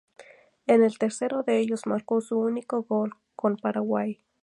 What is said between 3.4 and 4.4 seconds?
Paraguay.